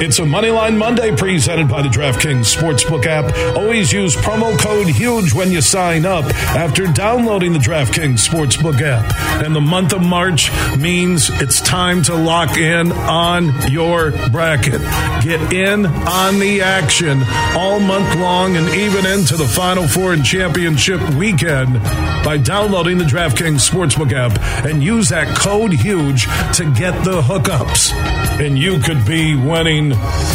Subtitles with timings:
[0.00, 3.56] It's a Moneyline Monday presented by the DraftKings Sportsbook app.
[3.56, 6.24] Always use promo code HUGE when you sign up
[6.54, 9.12] after downloading the DraftKings Sportsbook app.
[9.44, 14.80] And the month of March means it's time to lock in on your bracket.
[15.24, 17.24] Get in on the action
[17.56, 21.82] all month long and even into the Final Four and Championship weekend
[22.24, 28.27] by downloading the DraftKings Sportsbook app and use that code HUGE to get the hookups.
[28.40, 29.90] And you could be winning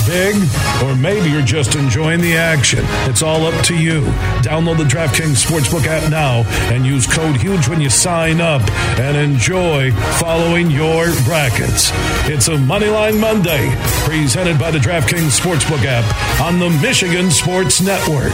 [0.05, 0.35] big,
[0.83, 2.81] or maybe you're just enjoying the action.
[3.09, 4.01] It's all up to you.
[4.41, 8.61] Download the DraftKings Sportsbook app now and use code HUGE when you sign up
[8.99, 11.91] and enjoy following your brackets.
[12.29, 13.73] It's a Moneyline Monday
[14.05, 18.33] presented by the DraftKings Sportsbook app on the Michigan Sports Network.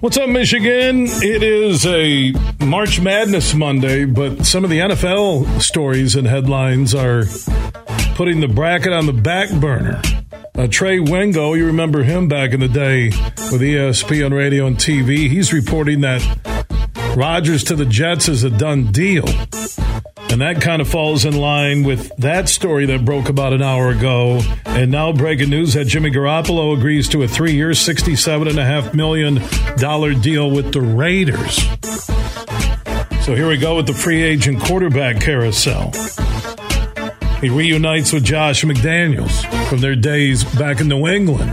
[0.00, 1.06] What's up, Michigan?
[1.06, 2.32] It is a
[2.64, 7.24] March Madness Monday, but some of the NFL stories and headlines are
[8.14, 10.02] putting the bracket on the back burner.
[10.56, 13.06] Uh, Trey Wingo, you remember him back in the day
[13.50, 15.28] with ESPN radio and TV.
[15.30, 16.22] He's reporting that
[17.16, 19.24] Rodgers to the Jets is a done deal.
[20.30, 23.90] And that kind of falls in line with that story that broke about an hour
[23.90, 24.40] ago.
[24.64, 29.34] And now breaking news that Jimmy Garoppolo agrees to a three-year, $67.5 million
[30.20, 31.56] deal with the Raiders.
[33.24, 35.92] So here we go with the free agent quarterback carousel.
[37.40, 41.50] He reunites with Josh McDaniels from their days back in New England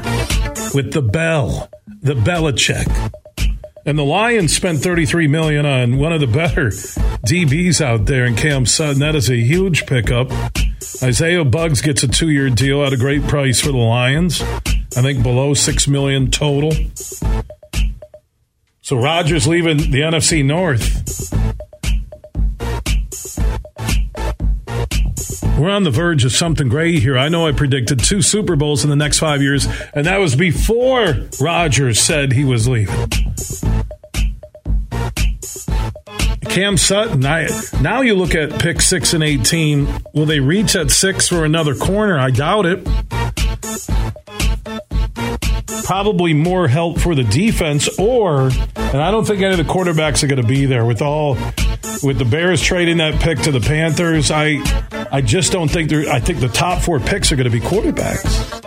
[0.74, 1.70] with the Bell,
[2.02, 3.21] the Belichick.
[3.84, 8.36] And the Lions spent 33 million on one of the better DBs out there in
[8.36, 9.00] Cam Sutton.
[9.00, 10.31] That is a huge pickup.
[11.02, 14.42] Isaiah Buggs gets a two-year deal at a great price for the Lions.
[14.42, 16.74] I think below six million total.
[18.81, 21.31] So Rodgers leaving the NFC North.
[25.58, 27.18] We're on the verge of something great here.
[27.18, 30.36] I know I predicted two Super Bowls in the next five years, and that was
[30.36, 33.09] before Rodgers said he was leaving.
[36.51, 37.47] Cam Sutton, I,
[37.79, 39.88] now you look at pick six and 18.
[40.13, 42.19] Will they reach at six for another corner?
[42.19, 42.85] I doubt it.
[45.85, 50.23] Probably more help for the defense, or, and I don't think any of the quarterbacks
[50.23, 51.35] are going to be there with all,
[52.03, 54.29] with the Bears trading that pick to the Panthers.
[54.29, 54.62] I,
[55.09, 57.62] I just don't think they're, I think the top four picks are going to be
[57.62, 58.59] quarterbacks.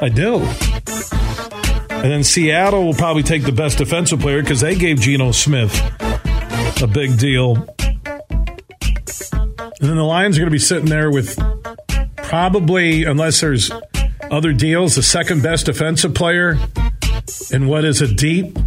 [0.00, 0.36] I do.
[1.90, 5.72] And then Seattle will probably take the best defensive player because they gave Geno Smith
[6.82, 7.56] a big deal.
[9.80, 11.38] And then the Lions are going to be sitting there with
[12.16, 13.70] probably, unless there's
[14.30, 16.58] other deals, the second best defensive player
[17.50, 18.58] in what is a deep,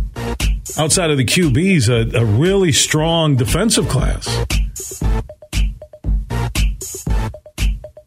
[0.77, 4.27] outside of the QBs, a, a really strong defensive class.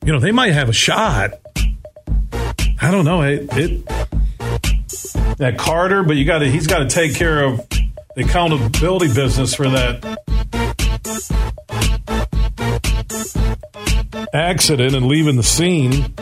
[0.04, 1.32] You know, they might have a shot.
[2.80, 3.22] I don't know.
[3.22, 3.86] It, it
[5.38, 7.66] that Carter, but you got to he's got to take care of
[8.16, 10.20] the accountability business for that
[14.32, 16.14] accident and leaving the scene.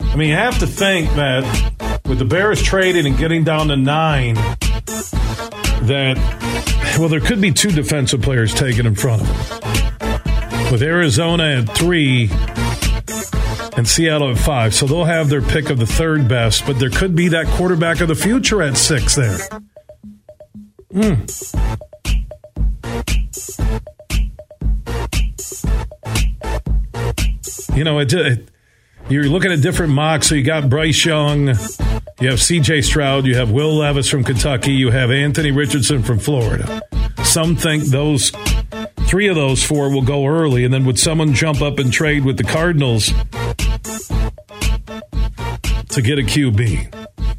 [0.00, 3.76] I mean, you have to think that with the Bears trading and getting down to
[3.76, 4.34] nine,
[5.84, 6.16] that,
[6.98, 10.72] well, there could be two defensive players taken in front of them.
[10.72, 12.30] With Arizona at three
[13.76, 14.74] and Seattle at five.
[14.74, 18.00] So they'll have their pick of the third best, but there could be that quarterback
[18.00, 19.38] of the future at six there.
[20.92, 21.24] Hmm.
[27.74, 28.48] You know, it, it,
[29.08, 30.28] you're looking at different mocks.
[30.28, 31.48] So you got Bryce Young,
[32.20, 32.82] you have C.J.
[32.82, 36.82] Stroud, you have Will Levis from Kentucky, you have Anthony Richardson from Florida.
[37.24, 38.30] Some think those
[39.06, 42.24] three of those four will go early, and then would someone jump up and trade
[42.24, 43.12] with the Cardinals
[45.92, 46.94] to get a QB?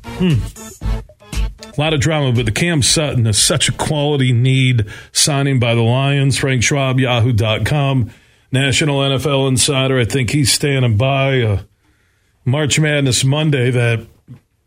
[0.05, 1.71] Hmm.
[1.75, 5.73] A lot of drama, but the Cam Sutton is such a quality need signing by
[5.73, 6.37] the Lions.
[6.37, 8.11] Frank Schwab, Yahoo.com.
[8.51, 9.99] National NFL Insider.
[9.99, 11.41] I think he's standing by.
[11.41, 11.61] Uh,
[12.45, 14.05] March Madness Monday that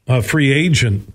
[0.09, 1.12] uh, free agent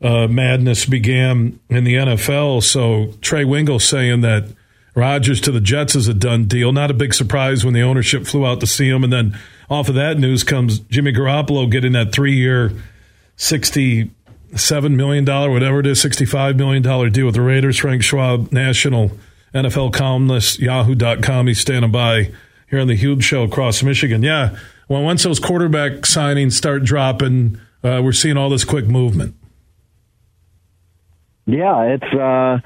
[0.00, 2.62] uh, madness began in the NFL.
[2.62, 4.48] So Trey Wingo saying that
[4.98, 6.72] Rodgers to the Jets is a done deal.
[6.72, 9.04] Not a big surprise when the ownership flew out to see him.
[9.04, 9.38] And then
[9.70, 12.72] off of that news comes Jimmy Garoppolo getting that three year,
[13.36, 14.10] $67
[14.96, 17.78] million, whatever it is, $65 million deal with the Raiders.
[17.78, 19.12] Frank Schwab, national
[19.54, 21.46] NFL columnist, yahoo.com.
[21.46, 22.32] He's standing by
[22.68, 24.24] here on the Huge Show across Michigan.
[24.24, 24.58] Yeah,
[24.88, 29.36] well, once those quarterback signings start dropping, uh, we're seeing all this quick movement.
[31.46, 32.58] Yeah, it's uh,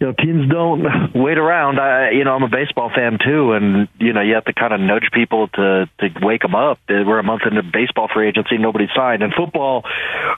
[0.00, 1.78] you know teams don't wait around.
[1.78, 4.72] I you know I'm a baseball fan too, and you know you have to kind
[4.72, 6.78] of nudge people to to wake them up.
[6.88, 9.22] We're a month into baseball free agency, nobody signed.
[9.22, 9.84] And football,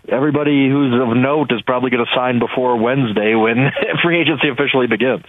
[0.09, 3.71] everybody who's of note is probably going to sign before Wednesday when
[4.03, 5.25] free agency officially begins.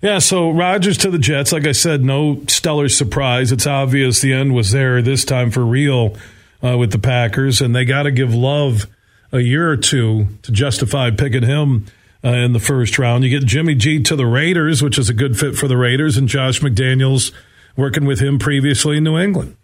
[0.00, 1.52] Yeah, so Rodgers to the Jets.
[1.52, 3.52] Like I said, no stellar surprise.
[3.52, 6.16] It's obvious the end was there this time for real
[6.64, 8.88] uh, with the Packers, and they got to give love
[9.30, 11.86] a year or two to justify picking him
[12.24, 13.24] uh, in the first round.
[13.24, 16.16] You get Jimmy G to the Raiders, which is a good fit for the Raiders,
[16.16, 17.32] and Josh McDaniels
[17.76, 19.56] working with him previously in New England.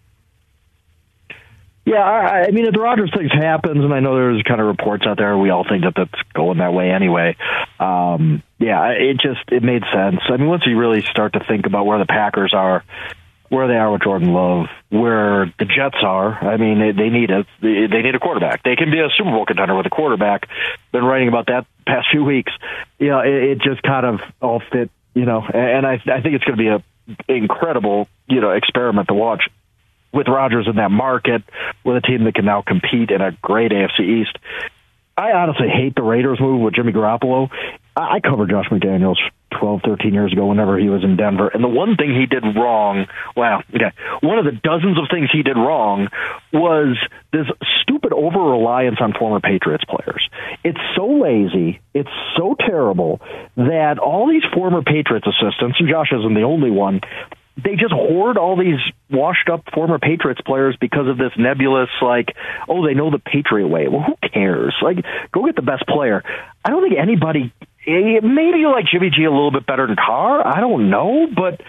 [1.88, 4.66] Yeah, I, I mean, if the Rodgers thing happens, and I know there's kind of
[4.66, 7.34] reports out there, we all think that that's going that way anyway.
[7.80, 10.20] Um, yeah, it just it made sense.
[10.28, 12.84] I mean, once you really start to think about where the Packers are
[13.48, 16.32] where they are with Jordan Love, where the Jets are.
[16.32, 18.62] I mean, they, they need a they, need a quarterback.
[18.62, 20.48] They can be a Super Bowl contender with a quarterback.
[20.92, 22.52] Been writing about that past few weeks.
[22.98, 24.90] You know, it, it just kind of all fit.
[25.14, 26.82] You know, and I I think it's going to be a
[27.26, 29.48] incredible you know experiment to watch
[30.12, 31.42] with Rodgers in that market
[31.84, 34.38] with a team that can now compete in a great AFC East.
[35.16, 37.50] I honestly hate the Raiders move with Jimmy Garoppolo.
[37.96, 39.18] I cover Josh McDaniels
[39.58, 41.48] 12, 13 years ago whenever he was in Denver.
[41.48, 43.06] And the one thing he did wrong,
[43.36, 46.08] wow, okay, one of the dozens of things he did wrong
[46.52, 46.96] was
[47.32, 47.46] this
[47.82, 50.28] stupid over reliance on former Patriots players.
[50.64, 53.20] It's so lazy, it's so terrible
[53.56, 57.00] that all these former Patriots assistants, and Josh isn't the only one,
[57.62, 58.78] they just hoard all these
[59.10, 62.36] washed up former Patriots players because of this nebulous, like,
[62.68, 63.88] oh, they know the Patriot way.
[63.88, 64.74] Well, who cares?
[64.80, 66.22] Like, go get the best player.
[66.64, 67.52] I don't think anybody
[67.86, 70.46] Eh, maybe you like Jimmy G a little bit better than Carr.
[70.46, 71.60] I don't know, but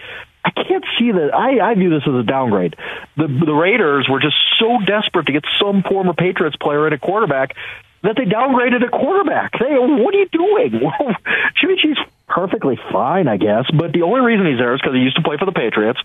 [0.44, 1.34] I can't see that.
[1.34, 2.76] I, I view this as a downgrade.
[3.16, 6.98] The the Raiders were just so desperate to get some former Patriots player at a
[6.98, 7.56] quarterback
[8.02, 9.52] that they downgraded a quarterback.
[9.58, 10.80] They, what are you doing?
[11.00, 11.14] Well,
[11.60, 15.00] Jimmy G's perfectly fine, I guess, but the only reason he's there is because he
[15.02, 16.00] used to play for the Patriots.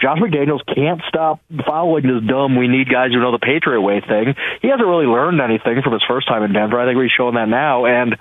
[0.00, 4.00] Josh McDaniels can't stop following this dumb "we need guys who know the Patriot way"
[4.00, 4.34] thing.
[4.62, 6.78] He hasn't really learned anything from his first time in Denver.
[6.78, 8.16] I think he's showing that now, and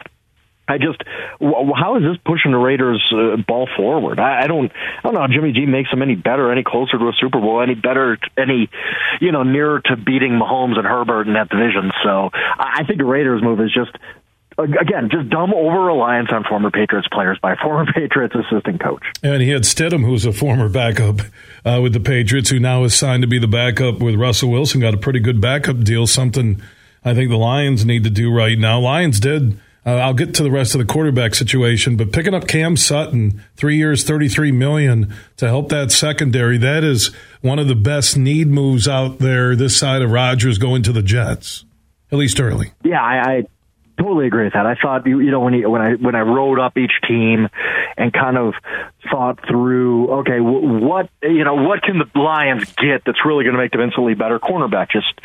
[0.70, 1.02] I just,
[1.42, 4.20] how is this pushing the Raiders' uh, ball forward?
[4.20, 6.98] I, I don't, I don't know how Jimmy G makes them any better, any closer
[6.98, 8.70] to a Super Bowl, any better, any,
[9.20, 11.92] you know, nearer to beating Mahomes and Herbert in that division.
[12.04, 13.98] So I think the Raiders' move is just,
[14.60, 19.04] again, just dumb over reliance on former Patriots players by a former Patriots assistant coach.
[19.24, 21.22] And he had Stidham, who's a former backup
[21.66, 24.82] uh, with the Patriots, who now is signed to be the backup with Russell Wilson.
[24.82, 26.06] Got a pretty good backup deal.
[26.06, 26.62] Something
[27.04, 28.80] I think the Lions need to do right now.
[28.80, 29.58] Lions did
[29.90, 33.44] uh, I'll get to the rest of the quarterback situation, but picking up Cam Sutton,
[33.56, 38.48] three years, thirty-three million to help that secondary, that is one of the best need
[38.48, 39.56] moves out there.
[39.56, 41.66] This side of Rodgers going to the Jets,
[42.12, 42.72] at least early.
[42.84, 43.44] Yeah, I, I
[44.00, 44.66] totally agree with that.
[44.66, 47.50] I thought you, you know when he, when I when I wrote up each team
[48.00, 48.54] and kind of
[49.12, 53.62] thought through, okay, what you know, what can the Lions get that's really going to
[53.62, 54.40] make them instantly better?
[54.40, 55.20] Cornerback just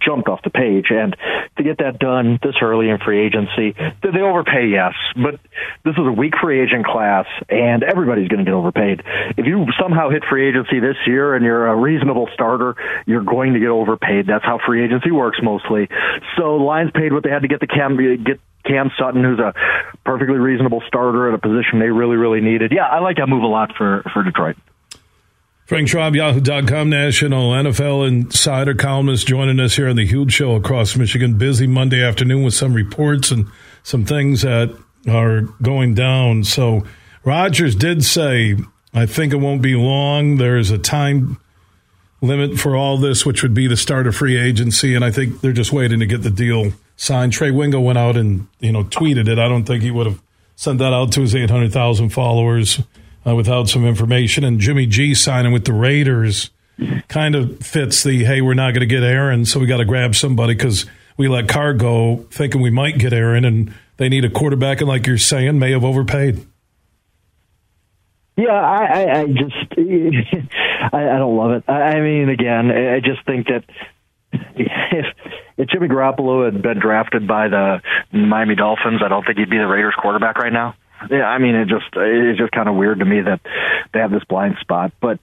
[0.00, 1.16] jumped off the page, and
[1.56, 4.68] to get that done this early in free agency, did they overpay?
[4.68, 5.40] Yes, but
[5.84, 9.02] this is a weak free agent class, and everybody's going to get overpaid.
[9.36, 13.54] If you somehow hit free agency this year and you're a reasonable starter, you're going
[13.54, 14.26] to get overpaid.
[14.26, 15.88] That's how free agency works mostly.
[16.36, 19.54] So Lions paid what they had to get the Cam get Cam Sutton, who's a
[20.04, 22.72] perfectly reasonable starter at a position they really, really needed.
[22.72, 24.56] Yeah, I like that move a lot for, for Detroit.
[25.68, 30.96] Frank Schwab, Yahoo.com national NFL insider columnist joining us here on the Huge Show across
[30.96, 31.36] Michigan.
[31.36, 33.46] Busy Monday afternoon with some reports and
[33.82, 34.74] some things that
[35.06, 36.44] are going down.
[36.44, 36.84] So
[37.22, 38.56] Rodgers did say,
[38.94, 40.38] I think it won't be long.
[40.38, 41.38] There's a time
[42.22, 44.94] limit for all this, which would be the start of free agency.
[44.94, 47.32] And I think they're just waiting to get the deal signed.
[47.32, 49.38] Trey Wingo went out and you know tweeted it.
[49.38, 50.20] I don't think he would have
[50.54, 52.82] sent that out to his eight hundred thousand followers
[53.26, 54.44] uh, without some information.
[54.44, 56.50] And Jimmy G signing with the Raiders
[57.08, 59.86] kind of fits the hey, we're not going to get Aaron, so we got to
[59.86, 60.84] grab somebody because
[61.16, 64.88] we let Carr go thinking we might get Aaron, and they need a quarterback, and
[64.88, 66.46] like you're saying, may have overpaid.
[68.36, 69.56] Yeah, I, I, I just
[70.92, 71.68] I, I don't love it.
[71.68, 73.64] I mean, again, I just think that
[74.32, 75.06] if
[75.58, 79.58] if Jimmy Garoppolo had been drafted by the Miami Dolphins, I don't think he'd be
[79.58, 80.74] the Raiders quarterback right now.
[81.10, 83.40] Yeah, I mean, it just it's just kind of weird to me that
[83.92, 84.92] they have this blind spot.
[85.00, 85.18] But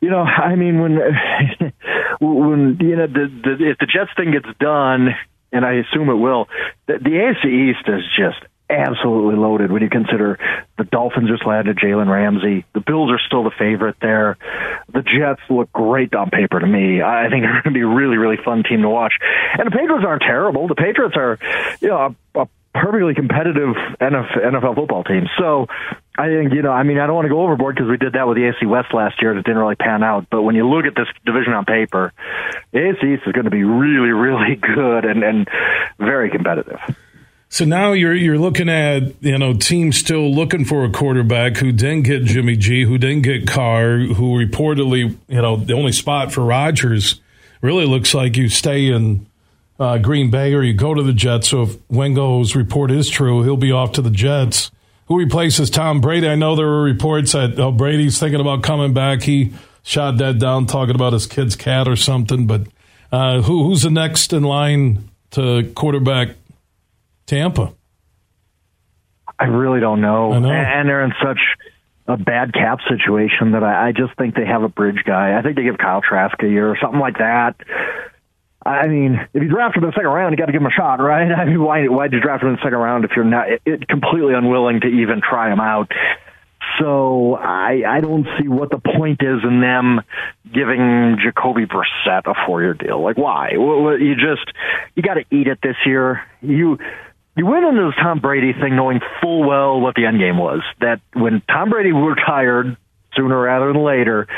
[0.00, 0.96] you know, I mean, when
[2.20, 5.08] when you know the, the if the Jets thing gets done,
[5.52, 6.48] and I assume it will,
[6.86, 8.38] the, the AFC East is just
[8.70, 10.38] absolutely loaded when you consider
[10.78, 12.64] the Dolphins just landed Jalen Ramsey.
[12.72, 14.36] The Bills are still the favorite there.
[14.92, 17.02] The Jets look great on paper to me.
[17.02, 19.14] I think they're going to be a really, really fun team to watch.
[19.58, 20.68] And the Patriots aren't terrible.
[20.68, 21.38] The Patriots are,
[21.80, 25.26] you know, a, a perfectly competitive NFL football team.
[25.38, 25.66] So
[26.18, 28.14] I think, you know, I mean, I don't want to go overboard because we did
[28.14, 30.26] that with the AC West last year and it didn't really pan out.
[30.30, 32.12] But when you look at this division on paper,
[32.72, 35.48] the AFC East is going to be really, really good and, and
[35.98, 36.80] very competitive.
[37.54, 41.70] So now you're you're looking at you know teams still looking for a quarterback who
[41.70, 46.32] didn't get Jimmy G, who didn't get Carr, who reportedly you know the only spot
[46.32, 47.20] for Rodgers
[47.60, 49.28] really looks like you stay in
[49.78, 51.50] uh, Green Bay or you go to the Jets.
[51.50, 54.72] So if Wingo's report is true, he'll be off to the Jets.
[55.06, 56.26] Who replaces Tom Brady?
[56.26, 59.22] I know there were reports that oh, Brady's thinking about coming back.
[59.22, 59.52] He
[59.84, 62.48] shot that down talking about his kid's cat or something.
[62.48, 62.62] But
[63.12, 66.30] uh, who who's the next in line to quarterback
[67.26, 67.74] Tampa?
[69.38, 70.38] I really don't know.
[70.38, 70.50] know.
[70.50, 71.40] And they're in such
[72.06, 75.36] a bad cap situation that I, I just think they have a bridge guy.
[75.38, 77.56] I think they give Kyle Trask a year or something like that.
[78.66, 80.66] I mean, if you draft him in the second round, you got to give him
[80.66, 81.30] a shot, right?
[81.38, 83.88] I mean, why why'd you draft him in the second round if you're not it,
[83.88, 85.90] completely unwilling to even try him out?
[86.78, 90.00] So I I don't see what the point is in them
[90.44, 93.02] giving Jacoby Brissett a four year deal.
[93.02, 93.50] Like why?
[93.52, 94.50] You just
[94.94, 96.22] you got to eat it this year.
[96.40, 96.78] You
[97.36, 100.60] you went into this Tom Brady thing knowing full well what the end game was.
[100.80, 102.76] That when Tom Brady retired
[103.16, 104.28] sooner rather than later,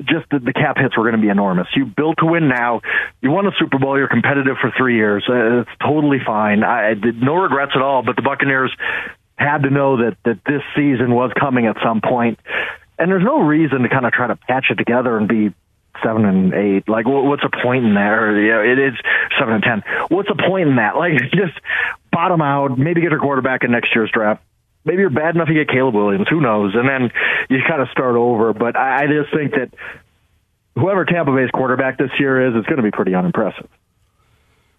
[0.00, 1.68] just the, the cap hits were going to be enormous.
[1.74, 2.82] You built to win now.
[3.22, 3.96] You won a Super Bowl.
[3.96, 5.24] You're competitive for three years.
[5.28, 6.62] Uh, it's totally fine.
[6.62, 8.02] I did no regrets at all.
[8.02, 8.74] But the Buccaneers
[9.36, 12.38] had to know that that this season was coming at some point.
[12.98, 15.54] and there's no reason to kind of try to patch it together and be
[16.02, 16.88] seven and eight.
[16.88, 18.12] Like, what's the point in that?
[18.12, 18.94] Or, you know, it is
[19.38, 19.82] seven and ten.
[20.08, 20.96] What's the point in that?
[20.96, 21.58] Like, just
[22.16, 22.78] bottom out.
[22.78, 24.42] Maybe get a quarterback in next year's draft.
[24.86, 26.26] Maybe you're bad enough to get Caleb Williams.
[26.30, 26.74] Who knows?
[26.74, 27.10] And then
[27.50, 28.54] you kind of start over.
[28.54, 29.68] But I, I just think that
[30.74, 33.68] whoever Tampa Bay's quarterback this year is, is going to be pretty unimpressive.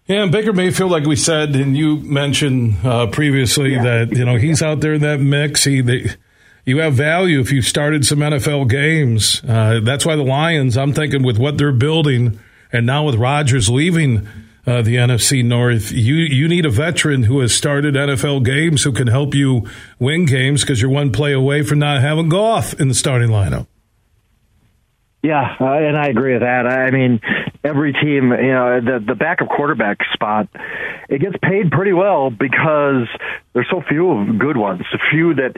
[0.06, 3.82] Yeah, and Baker Mayfield, like we said, and you mentioned uh, previously yeah.
[3.82, 5.64] that you know he's out there in that mix.
[5.64, 6.10] He they,
[6.64, 9.42] you have value if you started some NFL games.
[9.46, 12.40] Uh, that's why the Lions, I'm thinking, with what they're building,
[12.72, 14.26] and now with Rodgers leaving
[14.68, 18.92] uh, the NFC North, you you need a veteran who has started NFL games who
[18.92, 19.66] can help you
[19.98, 23.66] win games because you're one play away from not having Goff in the starting lineup.
[25.22, 26.66] Yeah, uh, and I agree with that.
[26.66, 27.20] I mean,
[27.68, 30.48] every team, you know, the the backup quarterback spot,
[31.08, 33.06] it gets paid pretty well because
[33.52, 34.82] there's so few good ones.
[34.92, 35.56] A few that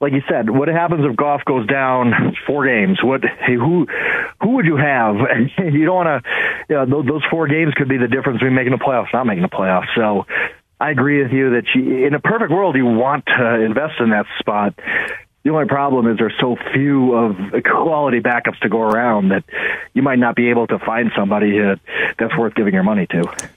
[0.00, 2.98] like you said, what happens if Goff goes down four games?
[3.02, 3.86] What who
[4.42, 5.16] who would you have?
[5.72, 6.30] you don't want to.
[6.68, 9.42] You know, those four games could be the difference between making the playoffs, not making
[9.42, 9.94] the playoffs.
[9.94, 10.26] So
[10.80, 14.10] I agree with you that you, in a perfect world, you want to invest in
[14.10, 14.74] that spot.
[15.44, 19.44] The only problem is there's so few of quality backups to go around that
[19.92, 21.58] you might not be able to find somebody
[22.18, 23.48] that's worth giving your money to.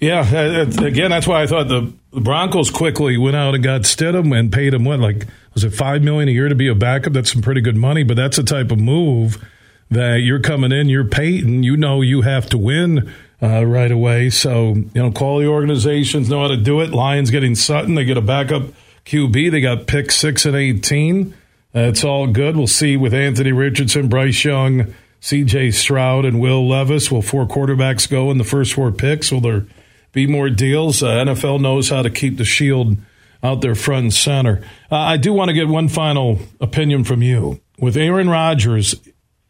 [0.00, 4.36] Yeah, uh, again, that's why I thought the Broncos quickly went out and got Stidham
[4.36, 7.12] and paid him what, like was it five million a year to be a backup?
[7.12, 9.42] That's some pretty good money, but that's the type of move
[9.90, 14.30] that you're coming in, you're Peyton, you know you have to win uh, right away.
[14.30, 16.90] So you know, quality organizations know how to do it.
[16.90, 18.62] Lions getting Sutton, they get a backup
[19.04, 19.50] QB.
[19.50, 21.34] They got pick six and eighteen.
[21.74, 22.56] It's all good.
[22.56, 25.72] We'll see with Anthony Richardson, Bryce Young, C.J.
[25.72, 27.10] Stroud, and Will Levis.
[27.10, 29.32] Will four quarterbacks go in the first four picks?
[29.32, 29.66] Will there
[30.12, 31.02] be more deals?
[31.02, 32.96] Uh, NFL knows how to keep the shield
[33.42, 34.62] out there front and center.
[34.90, 37.60] Uh, I do want to get one final opinion from you.
[37.78, 38.94] With Aaron Rodgers,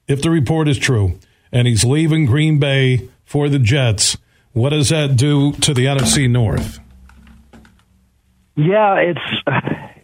[0.09, 1.19] if the report is true,
[1.53, 4.17] and he's leaving Green Bay for the Jets,
[4.53, 6.81] what does that do to the NFC North?
[8.57, 9.21] Yeah, it's,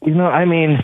[0.03, 0.83] you know, I mean,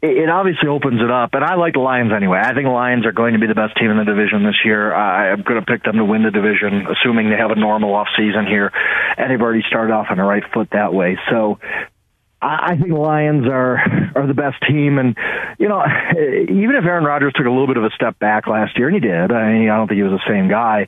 [0.00, 2.38] it obviously opens it up, and I like the Lions anyway.
[2.38, 4.60] I think the Lions are going to be the best team in the division this
[4.64, 4.94] year.
[4.94, 8.08] I'm going to pick them to win the division, assuming they have a normal off
[8.16, 8.70] season here,
[9.16, 11.18] and they've already started off on the right foot that way.
[11.30, 11.58] So
[12.40, 13.78] I think the Lions are
[14.14, 15.16] are the best team, and
[15.58, 15.82] you know,
[16.14, 18.94] even if Aaron Rodgers took a little bit of a step back last year, and
[18.94, 20.86] he did, I, mean, I don't think he was the same guy.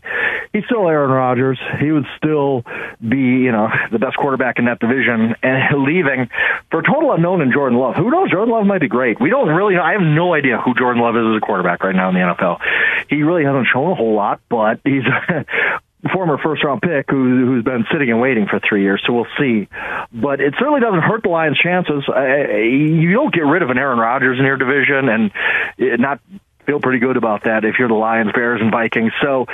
[0.53, 1.59] He's still Aaron Rodgers.
[1.81, 2.65] He would still
[3.01, 6.31] be, you know, the best quarterback in that division, and leaving
[6.71, 7.97] for total unknown in Jordan Love.
[7.97, 8.31] Who knows?
[8.31, 9.21] Jordan Love might be great.
[9.21, 9.83] We don't really know.
[9.83, 12.21] I have no idea who Jordan Love is as a quarterback right now in the
[12.21, 12.61] NFL.
[13.09, 15.03] He really hasn't shown a whole lot, but he's
[16.13, 19.27] former first round pick who, who's been sitting and waiting for three years, so we'll
[19.39, 19.69] see.
[20.13, 22.05] But it certainly doesn't hurt the Lions' chances.
[22.09, 26.21] you don't get rid of an Aaron Rodgers in your division and not
[26.67, 29.13] feel pretty good about that if you're the Lions, Bears, and Vikings.
[29.23, 29.47] So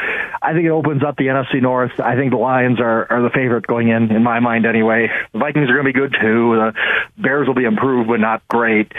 [0.43, 1.99] I think it opens up the NFC North.
[1.99, 5.09] I think the Lions are, are the favorite going in, in my mind anyway.
[5.33, 6.57] The Vikings are going to be good too.
[6.57, 6.75] The
[7.17, 8.93] Bears will be improved, but not great.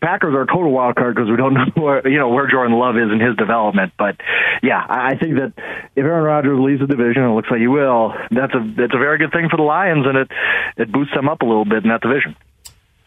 [0.00, 2.76] Packers are a total wild card because we don't know where you know where Jordan
[2.78, 3.92] Love is in his development.
[3.98, 4.16] But
[4.62, 5.52] yeah, I think that
[5.96, 8.14] if Aaron Rodgers leaves the division, it looks like he will.
[8.30, 10.30] That's a that's a very good thing for the Lions, and it
[10.76, 12.36] it boosts them up a little bit in that division.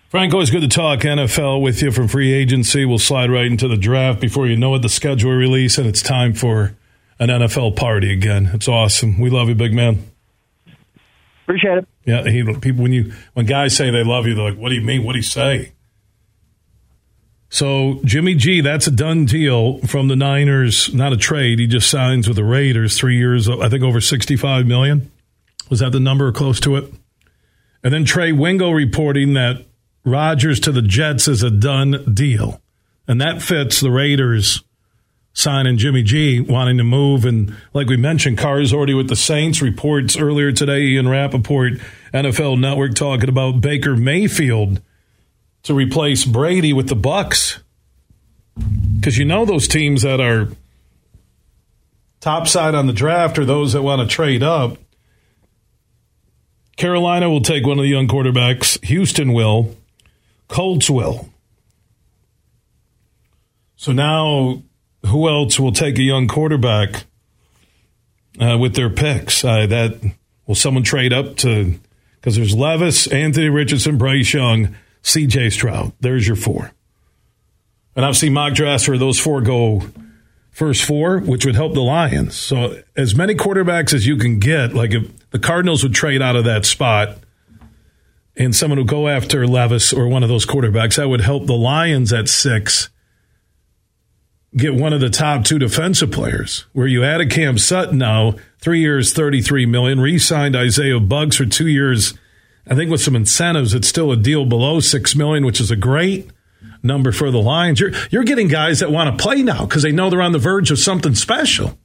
[0.10, 2.86] Frank, always good to talk NFL with you from free agency.
[2.86, 4.84] We'll slide right into the draft before you know it.
[4.84, 6.76] The schedule release, and it's time for
[7.18, 8.52] an NFL party again.
[8.54, 9.20] It's awesome.
[9.20, 10.12] We love you, big man.
[11.46, 11.88] Appreciate it.
[12.06, 14.76] Yeah, he, people when you when guys say they love you, they're like, "What do
[14.76, 15.04] you mean?
[15.04, 15.72] What do you say?"
[17.54, 20.92] So Jimmy G, that's a done deal from the Niners.
[20.92, 21.60] Not a trade.
[21.60, 23.48] He just signs with the Raiders, three years.
[23.48, 25.12] I think over sixty-five million.
[25.70, 26.92] Was that the number or close to it?
[27.84, 29.68] And then Trey Wingo reporting that
[30.04, 32.60] Rodgers to the Jets is a done deal.
[33.08, 34.64] And that fits the Raiders
[35.34, 37.24] signing Jimmy G wanting to move.
[37.24, 39.62] And like we mentioned, Carr's already with the Saints.
[39.62, 41.74] Reports earlier today, Ian Rapoport,
[42.16, 44.82] NFL Network, talking about Baker Mayfield
[45.64, 47.60] to replace Brady with the Bucs
[48.96, 50.50] Because you know those teams that are
[52.20, 54.78] top side on the draft are those that want to trade up.
[56.78, 58.84] Carolina will take one of the young quarterbacks.
[58.86, 59.76] Houston will.
[60.48, 61.30] Colts will.
[63.76, 64.64] So now,
[65.06, 67.06] who else will take a young quarterback
[68.40, 69.44] uh, with their picks?
[69.44, 70.00] Uh, that
[70.48, 71.78] will someone trade up to?
[72.16, 75.52] Because there's Levis, Anthony Richardson, Bryce Young, C.J.
[75.52, 75.94] Stroud.
[76.00, 76.72] There's your four.
[77.96, 79.84] And I've seen mock drafts where those four go
[80.50, 82.36] first four, which would help the Lions.
[82.36, 86.36] So as many quarterbacks as you can get, like if the Cardinals would trade out
[86.36, 87.18] of that spot
[88.36, 91.54] and someone would go after Levis or one of those quarterbacks, that would help the
[91.54, 92.90] Lions at six
[94.56, 96.66] get one of the top two defensive players.
[96.74, 101.46] Where you add a Cam Sutton now, three years, thirty-three million, re-signed Isaiah Buggs for
[101.46, 102.14] two years.
[102.68, 105.76] I think with some incentives, it's still a deal below six million, which is a
[105.76, 106.30] great
[106.82, 107.80] number for the Lions.
[107.80, 110.40] You're you're getting guys that want to play now because they know they're on the
[110.40, 111.78] verge of something special.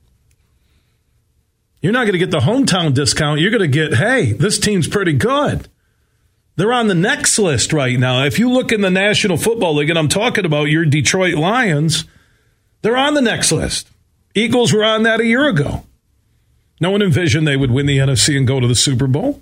[1.80, 3.40] You're not going to get the hometown discount.
[3.40, 5.68] You're going to get, hey, this team's pretty good.
[6.56, 8.24] They're on the next list right now.
[8.24, 12.04] If you look in the National Football League, and I'm talking about your Detroit Lions,
[12.82, 13.88] they're on the next list.
[14.34, 15.84] Eagles were on that a year ago.
[16.80, 19.40] No one envisioned they would win the NFC and go to the Super Bowl.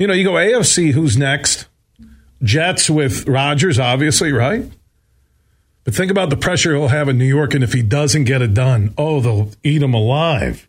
[0.00, 1.66] You know, you go AFC, who's next?
[2.42, 4.64] Jets with Rodgers, obviously, right?
[5.84, 8.40] But think about the pressure he'll have in New York, and if he doesn't get
[8.40, 10.66] it done, oh, they'll eat him alive.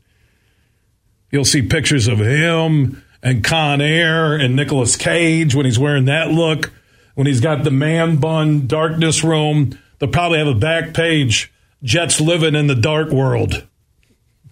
[1.31, 6.31] You'll see pictures of him and Con Air and Nicolas Cage when he's wearing that
[6.31, 6.73] look,
[7.15, 9.79] when he's got the man bun darkness room.
[9.99, 13.65] They'll probably have a back page Jets living in the dark world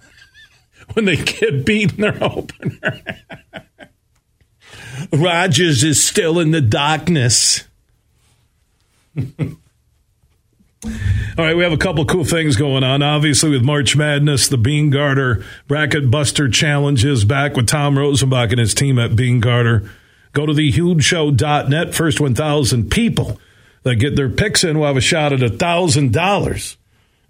[0.94, 3.02] when they get beaten their opener.
[5.12, 7.64] Rodgers is still in the darkness.
[11.38, 13.02] All right, we have a couple cool things going on.
[13.02, 18.60] Obviously, with March Madness, the Bean Garter Bracket Buster Challenges back with Tom Rosenbach and
[18.60, 19.90] his team at Bean Garter.
[20.34, 21.96] Go to thehugeshow.net.
[21.96, 23.40] First 1,000 people
[23.84, 26.78] that get their picks in will have a shot at $1,000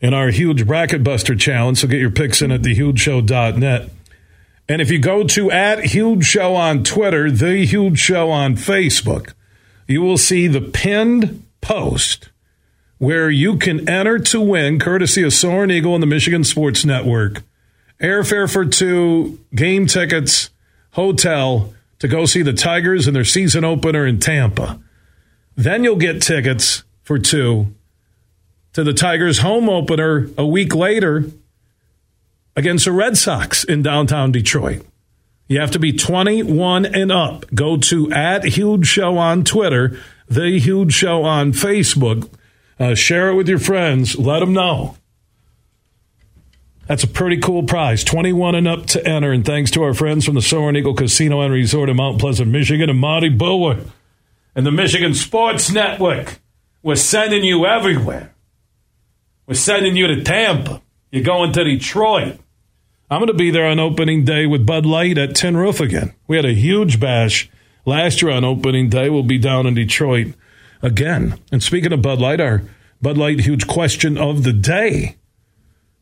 [0.02, 1.78] in our huge Bracket Buster Challenge.
[1.78, 3.90] So get your picks in at thehugeshow.net.
[4.70, 9.34] And if you go to at Huge Show on Twitter, The Huge Show on Facebook,
[9.88, 12.30] you will see the pinned post
[13.00, 17.42] where you can enter to win, courtesy of Soaring Eagle and the Michigan Sports Network,
[18.00, 20.52] airfare for two, game tickets,
[20.92, 24.80] hotel to go see the Tigers in their season opener in Tampa.
[25.56, 27.74] Then you'll get tickets for two
[28.74, 31.26] to the Tigers home opener a week later
[32.60, 34.86] against the Red Sox in downtown Detroit.
[35.48, 37.46] You have to be 21 and up.
[37.56, 42.30] Go to at Huge Show on Twitter, The Huge Show on Facebook.
[42.78, 44.20] Uh, share it with your friends.
[44.20, 44.98] Let them know.
[46.86, 48.04] That's a pretty cool prize.
[48.04, 49.32] 21 and up to enter.
[49.32, 52.52] And thanks to our friends from the Soaring Eagle Casino and Resort in Mount Pleasant,
[52.52, 53.80] Michigan, and Marty Bower
[54.54, 56.42] and the Michigan Sports Network.
[56.84, 58.34] We're sending you everywhere.
[59.48, 60.82] We're sending you to Tampa.
[61.12, 62.40] You're going to Detroit.
[63.12, 66.14] I'm going to be there on opening day with Bud Light at Tin Roof again.
[66.28, 67.50] We had a huge bash
[67.84, 69.10] last year on opening day.
[69.10, 70.36] We'll be down in Detroit
[70.84, 71.40] again.
[71.52, 72.62] And speaking of Bud Light, our
[73.02, 75.16] Bud Light huge question of the day.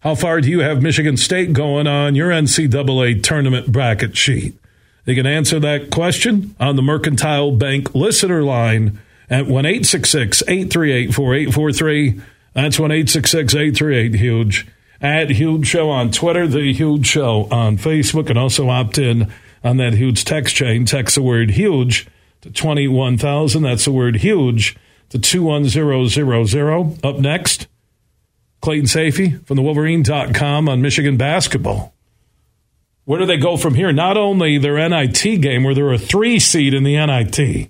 [0.01, 4.55] How far do you have Michigan State going on your NCAA tournament bracket sheet?
[5.05, 11.13] You can answer that question on the Mercantile Bank listener line at 1 866 838
[11.13, 12.21] 4843.
[12.53, 14.67] That's 1 866 838 Huge.
[15.01, 19.31] At Huge Show on Twitter, The Huge Show on Facebook, and also opt in
[19.63, 20.86] on that huge text chain.
[20.86, 22.07] Text the word huge
[22.41, 23.62] to 21,000.
[23.63, 24.75] That's the word huge
[25.10, 27.05] to 21000.
[27.05, 27.67] Up next,
[28.62, 31.93] Clayton Sayfie from the Wolverine.com on Michigan basketball.
[33.05, 33.93] Where do they go from here?
[33.93, 37.69] Not only their NIT game, where they're a three seed in the NIT.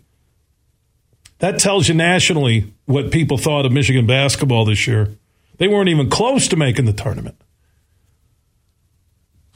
[1.40, 5.16] That tells you nationally what people thought of Michigan basketball this year.
[5.58, 7.36] They weren't even close to making the tournament.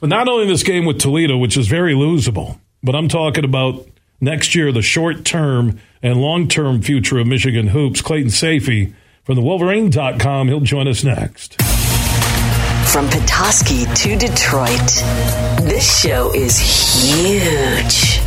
[0.00, 3.86] But not only this game with Toledo, which is very losable, but I'm talking about
[4.20, 8.02] next year, the short term and long term future of Michigan hoops.
[8.02, 10.48] Clayton Sayfie from the Wolverine.com.
[10.48, 11.60] He'll join us next.
[12.90, 14.80] From Petoskey to Detroit,
[15.62, 18.20] this show is huge.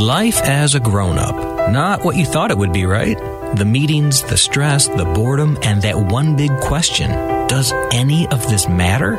[0.00, 1.34] Life as a grown up.
[1.72, 3.18] Not what you thought it would be, right?
[3.54, 7.10] The meetings, the stress, the boredom, and that one big question
[7.48, 9.16] Does any of this matter?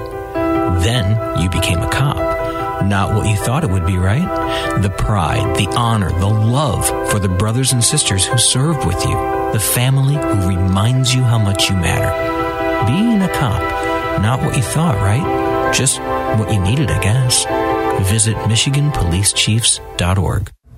[0.82, 2.18] Then you became a cop.
[2.86, 4.82] Not what you thought it would be, right?
[4.82, 9.16] The pride, the honor, the love for the brothers and sisters who served with you,
[9.52, 12.10] the family who reminds you how much you matter.
[12.86, 13.62] Being a cop,
[14.22, 15.74] not what you thought, right?
[15.74, 17.46] Just what you needed, I guess.
[18.10, 20.52] Visit MichiganPoliceChiefs.org.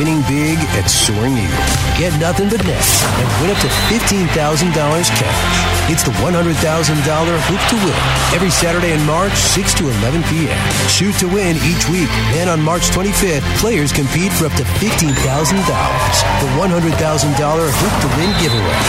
[0.00, 1.60] winning big at Soaring Eagle.
[2.00, 2.80] Get nothing but net
[3.20, 5.92] and win up to $15,000 cash.
[5.92, 8.00] It's the $100,000 Hoop to Win
[8.32, 10.56] every Saturday in March, 6 to 11 p.m.
[10.88, 12.08] Shoot to win each week.
[12.32, 15.12] Then on March 25th, players compete for up to $15,000.
[15.20, 18.80] The $100,000 Hoop to Win giveaway.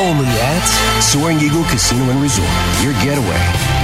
[0.00, 0.64] Only at
[1.04, 2.48] Soaring Eagle Casino and Resort.
[2.80, 3.83] Your getaway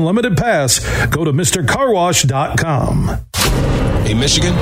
[0.35, 3.21] pass, go to MrCarWash.com.
[4.05, 4.55] Hey, Michigan,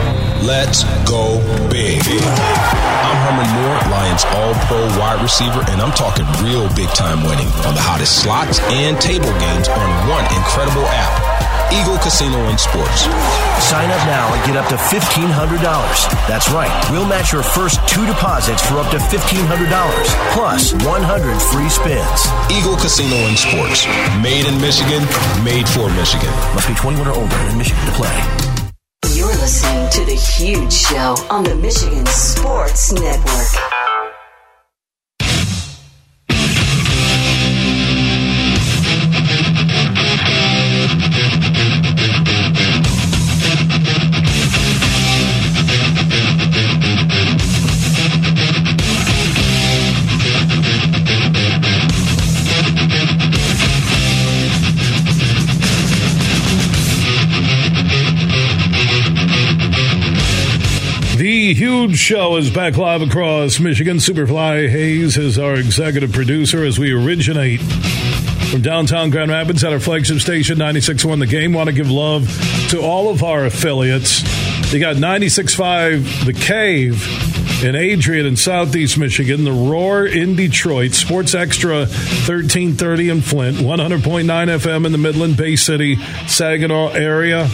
[0.45, 2.01] let's go big.
[2.05, 7.47] I'm Herman Moore, Lions All Pro wide receiver, and I'm talking real big time winning
[7.65, 11.38] on the hottest slots and table games on one incredible app.
[11.71, 13.05] Eagle Casino and Sports.
[13.61, 15.61] Sign up now and get up to $1,500.
[16.27, 16.71] That's right.
[16.91, 19.45] We'll match your first two deposits for up to $1,500,
[20.33, 22.19] plus 100 free spins.
[22.49, 23.85] Eagle Casino and Sports.
[24.21, 25.05] Made in Michigan,
[25.43, 26.33] made for Michigan.
[26.55, 28.17] Must be 21 or older in Michigan to play.
[29.13, 33.78] You're listening to The Huge Show on the Michigan Sports Network.
[62.09, 63.97] Show is back live across Michigan.
[63.97, 67.61] Superfly Hayes is our executive producer as we originate
[68.49, 71.53] from downtown Grand Rapids at our flagship station, 96.1 The Game.
[71.53, 72.27] Want to give love
[72.71, 74.23] to all of our affiliates.
[74.73, 81.35] You got 96.5 The Cave in Adrian in Southeast Michigan, the Roar in Detroit, Sports
[81.35, 87.47] Extra 1330 in Flint, 100.9 FM in the Midland Bay City, Saginaw area.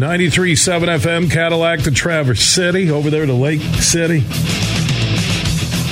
[0.00, 4.20] 93.7 FM Cadillac to Traverse City, over there to Lake City.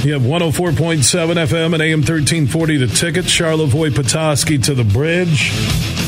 [0.03, 5.51] You have 104.7 FM and AM 1340 to Ticket, Charlevoix Petoskey to the Bridge,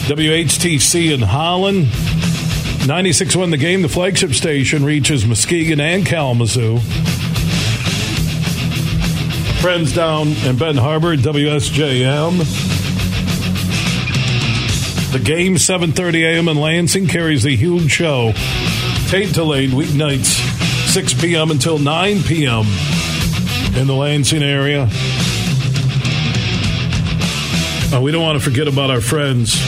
[0.09, 1.89] WHTC in Holland.
[2.87, 6.79] 96.1 The Game, the flagship station, reaches Muskegon and Kalamazoo.
[9.61, 12.80] Friends down in Ben Harbor, WSJM.
[15.13, 16.49] The game, 7.30 a.m.
[16.49, 18.33] in Lansing, carries the huge show.
[19.09, 20.39] Tate delayed weeknights,
[20.89, 21.51] 6 p.m.
[21.51, 22.65] until 9 p.m.
[23.77, 24.89] in the Lansing area.
[27.93, 29.61] Uh, we don't want to forget about our friends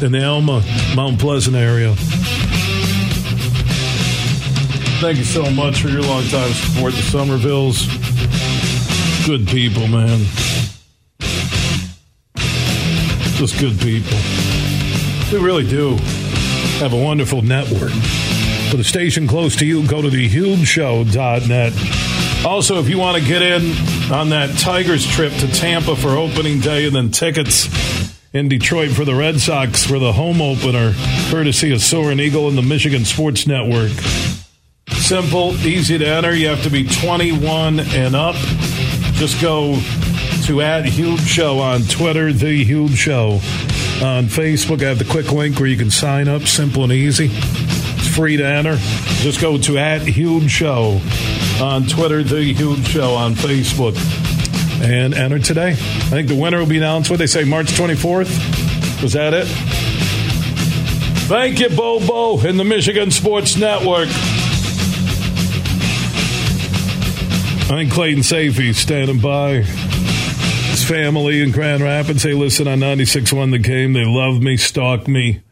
[0.00, 0.62] in the Alma,
[0.94, 1.96] Mount Pleasant area.
[5.00, 6.92] Thank you so much for your long time support.
[6.92, 7.88] The Somervilles,
[9.26, 10.24] good people, man.
[13.36, 14.51] Just good people.
[15.32, 15.96] We really do
[16.80, 17.92] have a wonderful network.
[18.70, 22.44] For the station close to you, go to thehugeshow.net.
[22.44, 23.62] Also, if you want to get in
[24.12, 27.66] on that Tigers trip to Tampa for opening day and then tickets
[28.34, 30.92] in Detroit for the Red Sox for the home opener,
[31.30, 33.92] courtesy of Soaring Eagle and the Michigan Sports Network.
[34.88, 36.34] Simple, easy to enter.
[36.34, 38.36] You have to be 21 and up.
[39.14, 39.80] Just go
[40.44, 43.40] to at Huge Show on Twitter, The Huge Show.
[44.02, 46.42] On Facebook, I have the quick link where you can sign up.
[46.42, 47.30] Simple and easy.
[47.30, 48.76] It's free to enter.
[49.20, 51.00] Just go to at Huge Show
[51.62, 53.96] on Twitter, The Huge Show on Facebook,
[54.82, 55.70] and enter today.
[55.70, 59.02] I think the winner will be announced, what they say, March 24th.
[59.02, 59.46] Was that it?
[61.28, 64.08] Thank you, Bobo, in the Michigan Sports Network.
[67.70, 69.64] I think Clayton Sayfie standing by.
[70.84, 72.22] Family in Grand Rapids.
[72.22, 73.92] They listen on 96.1 The Game.
[73.92, 75.42] They love me, stalk me.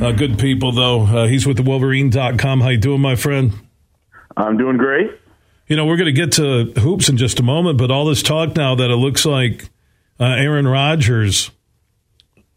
[0.00, 1.02] Uh, good people, though.
[1.02, 2.60] Uh, he's with the Wolverine.com.
[2.60, 3.52] How you doing, my friend?
[4.36, 5.10] I'm doing great.
[5.66, 8.22] You know, we're going to get to hoops in just a moment, but all this
[8.22, 9.68] talk now that it looks like
[10.20, 11.50] uh, Aaron Rodgers,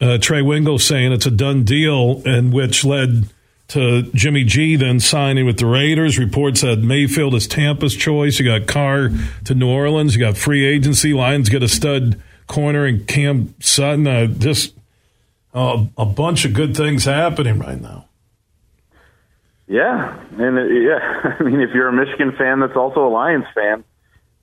[0.01, 3.29] uh, Trey Wingo saying it's a done deal, and which led
[3.69, 6.17] to Jimmy G then signing with the Raiders.
[6.17, 8.39] Reports said Mayfield is Tampa's choice.
[8.39, 9.09] You got Carr
[9.45, 10.15] to New Orleans.
[10.15, 11.13] You got free agency.
[11.13, 14.07] Lions get a stud corner and Cam Sutton.
[14.07, 14.73] Uh, just
[15.53, 18.05] uh, a bunch of good things happening right now.
[19.67, 23.45] Yeah, and uh, yeah, I mean, if you're a Michigan fan that's also a Lions
[23.53, 23.83] fan,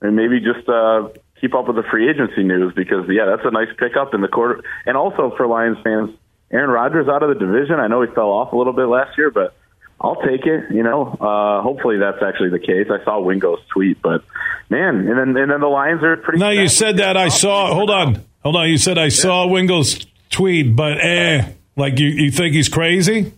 [0.01, 1.09] and maybe just uh,
[1.41, 4.27] keep up with the free agency news because yeah, that's a nice pickup in the
[4.27, 4.63] quarter.
[4.85, 6.11] And also for Lions fans,
[6.51, 7.79] Aaron Rodgers out of the division.
[7.79, 9.55] I know he fell off a little bit last year, but
[9.99, 10.73] I'll take it.
[10.73, 12.87] You know, uh, hopefully that's actually the case.
[12.89, 14.23] I saw Wingo's tweet, but
[14.69, 16.39] man, and then and then the Lions are pretty.
[16.39, 17.73] Now you said that I saw.
[17.73, 18.69] Hold on, hold on.
[18.69, 23.33] You said I saw Wingo's tweet, but eh, like you, you think he's crazy?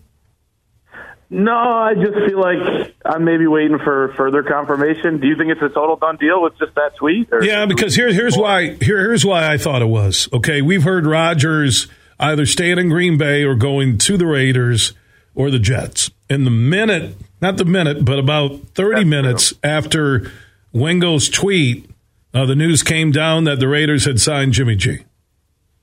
[1.30, 5.20] No, I just feel like I'm maybe waiting for further confirmation.
[5.20, 7.28] Do you think it's a total done deal with just that tweet?
[7.42, 8.74] yeah, because here, here's why.
[8.80, 10.28] Here, here's why I thought it was.
[10.32, 11.86] Okay, we've heard Rodgers
[12.20, 14.92] either staying in Green Bay or going to the Raiders
[15.34, 16.10] or the Jets.
[16.28, 20.30] And the minute, not the minute, but about 30 That's minutes after
[20.72, 21.90] Wingo's tweet,
[22.34, 24.98] uh, the news came down that the Raiders had signed Jimmy G.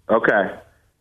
[0.10, 0.60] Okay.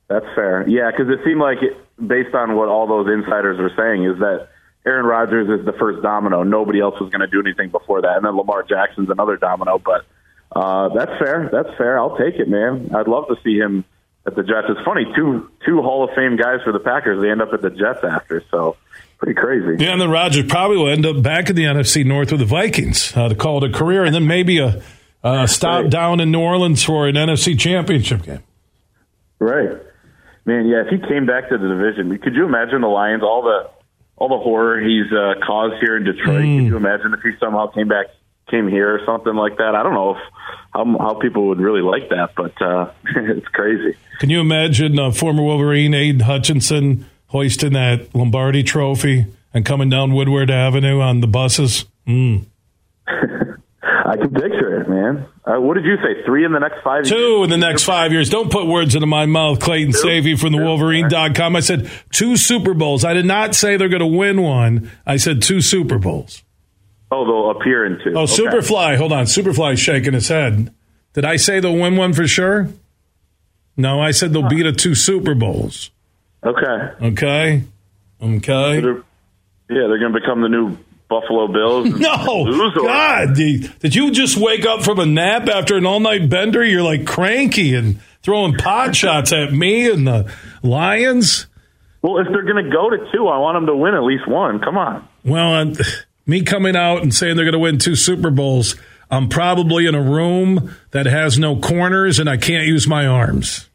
[0.09, 0.69] That's fair.
[0.69, 4.19] Yeah, because it seemed like, it, based on what all those insiders were saying, is
[4.21, 4.49] that
[4.87, 6.43] Aaron Rodgers is the first domino.
[6.43, 8.17] Nobody else was going to do anything before that.
[8.17, 9.79] And then Lamar Jackson's another domino.
[9.79, 10.05] But
[10.55, 11.49] uh, that's fair.
[11.51, 11.99] That's fair.
[11.99, 12.91] I'll take it, man.
[12.95, 13.85] I'd love to see him
[14.27, 14.67] at the Jets.
[14.69, 17.21] It's funny, two two Hall of Fame guys for the Packers.
[17.21, 18.77] They end up at the Jets after, so
[19.19, 19.83] pretty crazy.
[19.83, 22.47] Yeah, and then Rodgers probably will end up back in the NFC North with the
[22.47, 24.83] Vikings uh, to call it a career, and then maybe a,
[25.23, 25.91] a stop right.
[25.91, 28.43] down in New Orleans for an NFC Championship game.
[29.39, 29.79] Right,
[30.47, 30.67] man.
[30.67, 33.23] Yeah, if he came back to the division, could you imagine the Lions?
[33.23, 33.71] All the
[34.17, 36.45] all the horror he's uh, caused here in Detroit.
[36.45, 36.59] Mm.
[36.59, 38.07] Could you imagine if he somehow came back,
[38.51, 39.75] came here or something like that?
[39.75, 40.19] I don't know if
[40.73, 43.97] how, how people would really like that, but uh, it's crazy.
[44.21, 50.15] Can you imagine uh, former Wolverine Aidan Hutchinson hoisting that Lombardi Trophy and coming down
[50.15, 51.85] Woodward Avenue on the buses?
[52.07, 52.47] Mm.
[54.07, 55.27] I can picture it, man.
[55.45, 56.23] Uh, what did you say?
[56.25, 57.27] Three in the next five two years?
[57.27, 58.31] Two in the next five years.
[58.31, 59.99] Don't put words into my mouth, Clayton two?
[59.99, 61.57] Sayfie from the Wolverine.com.
[61.57, 63.05] I said two Super Bowls.
[63.05, 64.91] I did not say they're going to win one.
[65.05, 66.44] I said two Super Bowls.
[67.15, 68.13] Oh, they'll appear in two.
[68.17, 68.33] Oh, okay.
[68.33, 68.97] Superfly.
[68.97, 69.27] Hold on.
[69.27, 70.75] Superfly shaking his head.
[71.13, 72.69] Did I say they'll win one for sure?
[73.77, 75.91] No, I said they'll beat a two Super Bowls.
[76.43, 77.07] Okay.
[77.07, 77.63] Okay.
[78.21, 78.81] Okay.
[78.81, 78.97] They're,
[79.71, 80.77] yeah, they're going to become the new
[81.09, 81.89] Buffalo Bills.
[82.01, 86.29] No, God, did, did you just wake up from a nap after an all night
[86.29, 86.65] bender?
[86.65, 91.47] You're like cranky and throwing pot shots at me and the Lions.
[92.03, 94.27] Well, if they're going to go to two, I want them to win at least
[94.27, 94.59] one.
[94.61, 95.09] Come on.
[95.25, 95.73] Well,
[96.27, 98.77] me coming out and saying they're going to win two Super Bowls,
[99.11, 103.69] I'm probably in a room that has no corners and I can't use my arms.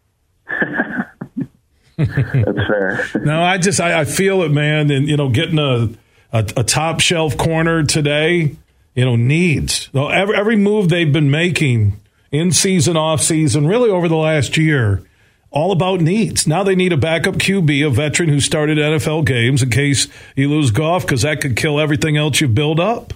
[1.98, 3.06] That's fair.
[3.24, 5.90] No, I just I, I feel it, man, and you know, getting a,
[6.32, 8.56] a a top shelf corner today,
[8.96, 12.00] you know, needs every every move they've been making
[12.32, 15.04] in season, off season, really over the last year,
[15.52, 16.48] all about needs.
[16.48, 20.50] Now they need a backup QB, a veteran who started NFL games in case you
[20.50, 23.14] lose Goff, because that could kill everything else you build up.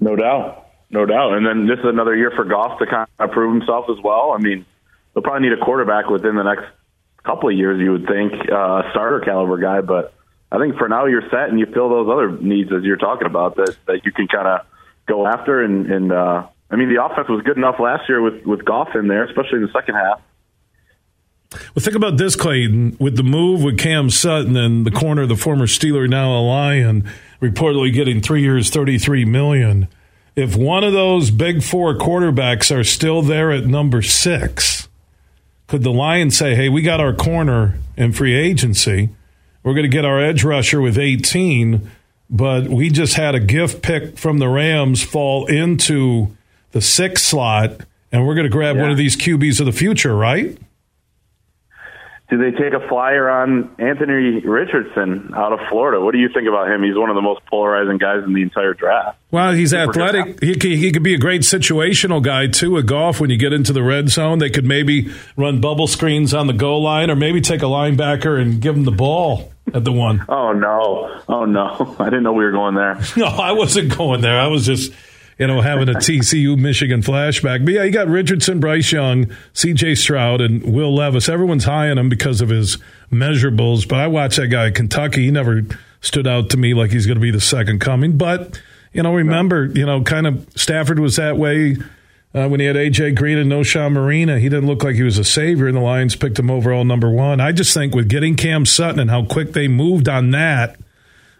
[0.00, 0.66] No doubt.
[0.90, 1.34] No doubt.
[1.34, 4.32] And then this is another year for Goff to kind of prove himself as well.
[4.32, 4.64] I mean,
[5.12, 6.64] they'll probably need a quarterback within the next
[7.24, 9.80] couple of years, you would think, uh, a starter caliber guy.
[9.80, 10.14] But
[10.52, 13.26] I think for now you're set and you fill those other needs as you're talking
[13.26, 14.66] about that, that you can kind of
[15.06, 15.62] go after.
[15.62, 18.94] And, and uh, I mean, the offense was good enough last year with, with Goff
[18.94, 20.20] in there, especially in the second half.
[21.74, 22.96] Well, think about this, Clayton.
[22.98, 27.08] With the move with Cam Sutton and the corner, the former Steeler, now a Lion,
[27.40, 29.88] reportedly getting three years, thirty-three million.
[30.36, 34.88] If one of those big four quarterbacks are still there at number six,
[35.68, 39.10] could the Lions say, "Hey, we got our corner in free agency.
[39.62, 41.90] We're going to get our edge rusher with eighteen,
[42.28, 46.36] but we just had a gift pick from the Rams fall into
[46.72, 50.16] the sixth slot, and we're going to grab one of these QBs of the future,
[50.16, 50.58] right?"
[52.30, 56.00] Do they take a flyer on Anthony Richardson out of Florida?
[56.02, 56.82] What do you think about him?
[56.82, 59.18] He's one of the most polarizing guys in the entire draft.
[59.30, 60.42] Well, he's Super athletic.
[60.42, 63.20] He could, he could be a great situational guy too with Goff.
[63.20, 66.54] When you get into the red zone, they could maybe run bubble screens on the
[66.54, 70.24] goal line, or maybe take a linebacker and give him the ball at the one.
[70.28, 71.20] Oh no!
[71.28, 71.96] Oh no!
[71.98, 72.98] I didn't know we were going there.
[73.16, 74.40] No, I wasn't going there.
[74.40, 74.92] I was just,
[75.38, 77.64] you know, having a TCU Michigan flashback.
[77.64, 79.96] But yeah, you got Richardson, Bryce Young, C.J.
[79.96, 81.28] Stroud, and Will Levis.
[81.28, 82.78] Everyone's high on him because of his
[83.10, 83.88] measurables.
[83.88, 85.24] But I watched that guy at Kentucky.
[85.24, 85.62] He never
[86.00, 88.16] stood out to me like he's going to be the second coming.
[88.16, 88.60] But
[88.92, 91.76] you know, remember, you know, kind of Stafford was that way.
[92.32, 95.18] Uh, when he had AJ Green and Knowshon Moreno, he didn't look like he was
[95.18, 97.40] a savior, and the Lions picked him overall number one.
[97.40, 100.76] I just think with getting Cam Sutton and how quick they moved on that,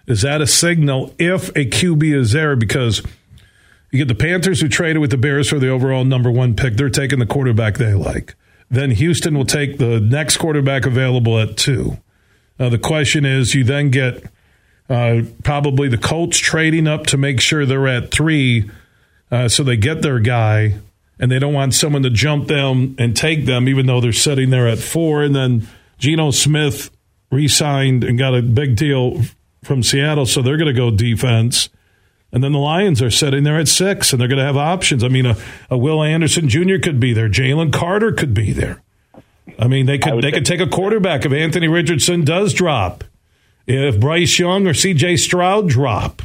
[0.07, 2.55] is that a signal if a QB is there?
[2.55, 3.03] Because
[3.95, 6.75] you get the Panthers who traded with the Bears for the overall number one pick.
[6.75, 8.35] They're taking the quarterback they like.
[8.69, 11.99] Then Houston will take the next quarterback available at two.
[12.59, 14.25] Uh, the question is, you then get
[14.91, 18.69] uh, probably the Colts trading up to make sure they're at three,
[19.31, 20.75] uh, so they get their guy,
[21.21, 24.51] and they don't want someone to jump them and take them, even though they're sitting
[24.51, 25.23] there at four.
[25.23, 26.91] And then Geno Smith
[27.31, 29.23] re-signed and got a big deal
[29.63, 31.69] from Seattle, so they're going to go defense.
[32.35, 35.05] And then the Lions are sitting there at six, and they're going to have options.
[35.05, 35.37] I mean, a,
[35.71, 36.79] a Will Anderson Jr.
[36.83, 37.29] could be there.
[37.29, 38.83] Jalen Carter could be there.
[39.57, 43.05] I mean, they could they could take a quarterback if Anthony Richardson does drop,
[43.69, 45.19] if Bryce Young or C.J.
[45.19, 46.23] Stroud drop,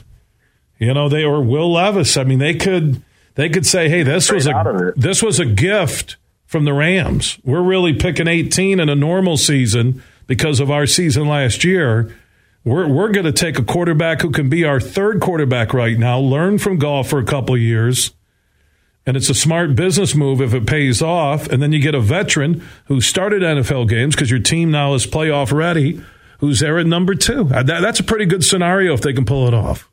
[0.80, 2.18] you know, they or Will Levis.
[2.18, 3.04] I mean, they could
[3.36, 6.18] they could say, hey, this was Straight out of a this was a gift
[6.48, 7.38] from the Rams.
[7.44, 12.12] We're really picking 18 in a normal season because of our season last year.
[12.66, 16.20] We're we're going to take a quarterback who can be our third quarterback right now.
[16.20, 18.12] Learn from Goff for a couple years.
[19.06, 21.48] And it's a smart business move if it pays off.
[21.48, 25.08] And then you get a veteran who started NFL games because your team now is
[25.08, 26.00] playoff ready,
[26.40, 27.50] who's there at number two.
[27.52, 29.90] Uh, that- that's a pretty good scenario if they can pull it off.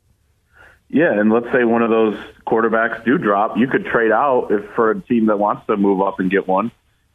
[0.89, 4.63] Yeah, and let's say one of those quarterbacks do drop, you could trade out if
[4.75, 6.71] for a team that wants to move up and get one,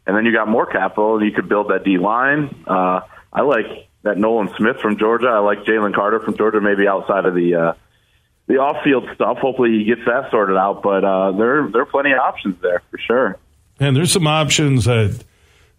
[0.07, 2.65] and then you got more capital, and you could build that D line.
[2.67, 3.01] Uh,
[3.33, 3.67] I like
[4.03, 5.29] that Nolan Smith from Georgia.
[5.29, 6.61] I like Jalen Carter from Georgia.
[6.61, 7.73] Maybe outside of the uh,
[8.47, 10.83] the off field stuff, hopefully he gets that sorted out.
[10.83, 13.39] But uh, there there are plenty of options there for sure.
[13.81, 15.25] And there's some options that,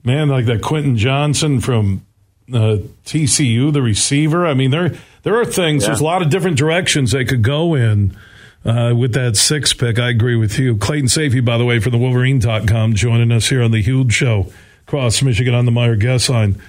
[0.04, 2.06] man, like that Quentin Johnston from
[2.52, 4.46] uh, TCU, the receiver.
[4.46, 5.84] I mean, there there are things.
[5.84, 5.90] Yeah.
[5.90, 8.18] There's a lot of different directions they could go in
[8.66, 10.00] uh, with that six pick.
[10.00, 10.78] I agree with you.
[10.78, 14.52] Clayton Sayfie, by the way, from the Wolverine.com, joining us here on the Huge Show,
[14.88, 16.62] across Michigan on the Meijer guest line.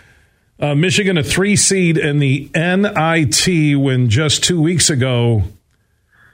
[0.58, 5.42] Uh, Michigan, a three seed in the NIT when just two weeks ago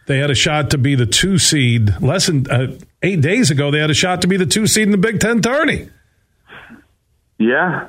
[0.06, 2.00] they had a shot to be the two seed.
[2.02, 4.82] Less than uh, eight days ago, they had a shot to be the two seed
[4.82, 5.88] in the Big Ten tourney.
[7.38, 7.88] Yeah,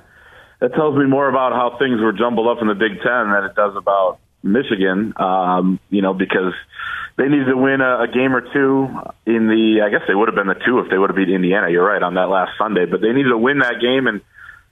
[0.60, 3.44] that tells me more about how things were jumbled up in the Big Ten than
[3.44, 5.14] it does about Michigan.
[5.18, 6.54] Um, you know, because
[7.18, 8.88] they needed to win a, a game or two
[9.26, 9.82] in the.
[9.84, 11.70] I guess they would have been the two if they would have beat Indiana.
[11.70, 14.22] You're right on that last Sunday, but they needed to win that game and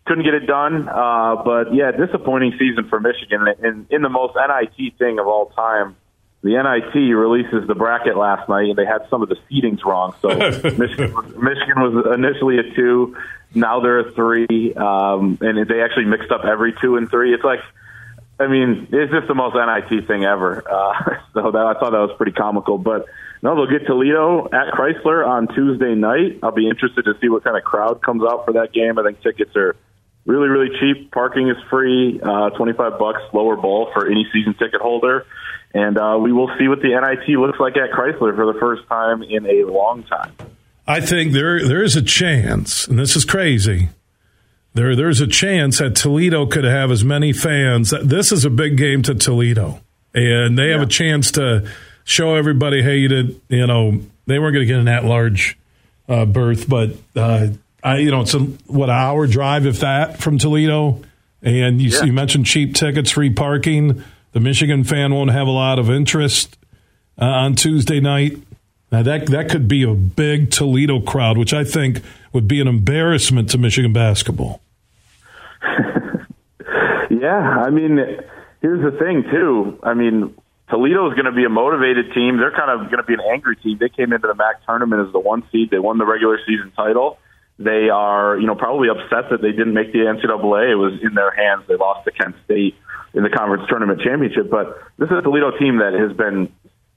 [0.09, 0.89] couldn't get it done.
[0.89, 5.51] Uh, but yeah, disappointing season for Michigan in, in the most NIT thing of all
[5.51, 5.95] time.
[6.41, 10.15] the NIT releases the bracket last night, and they had some of the seedings wrong.
[10.23, 10.29] So
[10.77, 13.15] Michigan, was, Michigan was initially a two,
[13.53, 17.35] now they're a three, um, and they actually mixed up every two and three.
[17.35, 17.59] It's like,
[18.39, 20.63] I mean, it's just the most NIT thing ever.
[20.67, 22.79] Uh, so that, I thought that was pretty comical.
[22.79, 23.05] But
[23.43, 26.39] no, they'll get Toledo at Chrysler on Tuesday night.
[26.41, 28.97] I'll be interested to see what kind of crowd comes out for that game.
[28.97, 29.75] I think tickets are
[30.29, 31.11] really, really cheap.
[31.11, 35.25] Parking is free, uh, 25 bucks lower bowl for any season ticket holder.
[35.73, 38.87] And uh, we will see what the NIT looks like at Chrysler for the first
[38.87, 40.33] time in a long time.
[40.87, 43.89] I think there there is a chance, and this is crazy.
[44.73, 47.93] There there's a chance that Toledo could have as many fans.
[48.03, 49.81] This is a big game to Toledo,
[50.15, 50.87] and they have yeah.
[50.87, 51.69] a chance to
[52.05, 55.59] show everybody, hey, you did, you know, they weren't going to get an at large
[56.07, 57.49] uh, berth, but uh,
[57.83, 61.01] I, you know, it's a what an hour drive if that from Toledo,
[61.41, 62.03] and you, yeah.
[62.03, 66.57] you mentioned cheap tickets, free parking the Michigan fan won't have a lot of interest
[67.19, 68.37] uh, on Tuesday night.
[68.91, 72.01] Now that that could be a big Toledo crowd, which I think
[72.33, 74.61] would be an embarrassment to Michigan basketball.
[77.09, 77.99] yeah, I mean,
[78.61, 79.79] here's the thing too.
[79.83, 80.33] I mean,
[80.69, 82.37] Toledo is going to be a motivated team.
[82.37, 83.77] They're kind of going to be an angry team.
[83.79, 85.69] They came into the MAC tournament as the one seed.
[85.69, 87.17] They won the regular season title.
[87.59, 90.71] They are, you know, probably upset that they didn't make the NCAA.
[90.71, 91.67] It was in their hands.
[91.67, 92.75] They lost to Kent State
[93.13, 94.49] in the conference tournament championship.
[94.49, 96.53] But this is a Toledo team that has been.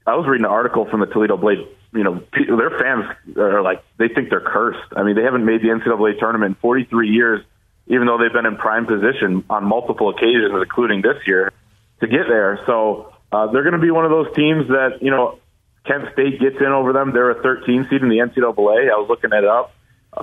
[0.06, 1.66] I was reading an article from the Toledo Blade.
[1.92, 4.92] You know, their fans are like they think they're cursed.
[4.96, 7.44] I mean, they haven't made the NCAA tournament in 43 years,
[7.88, 11.52] even though they've been in prime position on multiple occasions, including this year,
[12.00, 12.60] to get there.
[12.66, 15.40] So uh, they're going to be one of those teams that you know
[15.86, 17.12] Kent State gets in over them.
[17.12, 18.92] They're a 13 seed in the NCAA.
[18.92, 19.74] I was looking it up.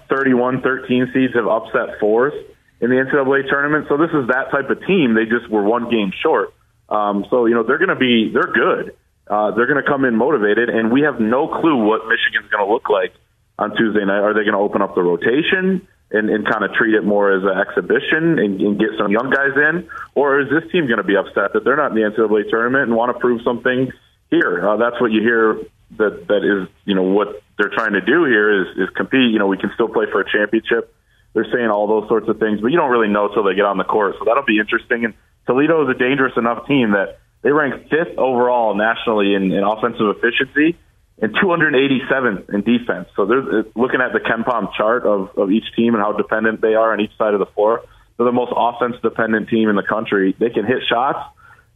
[0.09, 2.33] 31, 13 seeds have upset fours
[2.81, 3.87] in the NCAA tournament.
[3.89, 5.15] So this is that type of team.
[5.15, 6.53] They just were one game short.
[6.89, 8.95] Um, so you know they're going to be they're good.
[9.29, 12.65] Uh, they're going to come in motivated, and we have no clue what Michigan's going
[12.65, 13.13] to look like
[13.59, 14.25] on Tuesday night.
[14.25, 17.31] Are they going to open up the rotation and, and kind of treat it more
[17.31, 20.97] as an exhibition and, and get some young guys in, or is this team going
[20.97, 23.91] to be upset that they're not in the NCAA tournament and want to prove something
[24.31, 24.67] here?
[24.67, 25.61] Uh, that's what you hear.
[25.97, 29.31] That that is you know what they're trying to do here is is compete.
[29.31, 30.93] You know we can still play for a championship
[31.33, 33.65] they're saying all those sorts of things, but you don't really know until they get
[33.65, 34.15] on the court.
[34.17, 35.05] So that'll be interesting.
[35.05, 35.13] And
[35.45, 40.17] Toledo is a dangerous enough team that they rank fifth overall nationally in, in offensive
[40.17, 40.77] efficiency
[41.21, 43.09] and 287th in defense.
[43.15, 46.73] So they're looking at the KenPom chart of, of each team and how dependent they
[46.73, 47.83] are on each side of the floor.
[48.17, 50.35] They're the most offense dependent team in the country.
[50.37, 51.19] They can hit shots.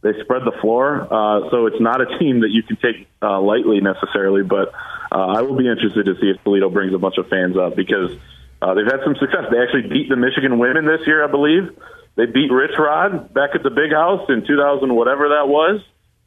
[0.04, 3.40] They spread the floor, uh, so it's not a team that you can take uh,
[3.40, 4.42] lightly necessarily.
[4.42, 4.68] But
[5.10, 7.74] uh, I will be interested to see if Toledo brings a bunch of fans up
[7.74, 8.12] because
[8.60, 9.48] uh, they've had some success.
[9.50, 11.72] They actually beat the Michigan women this year, I believe.
[12.16, 15.80] They beat Rich Rod back at the Big House in 2000, whatever that was,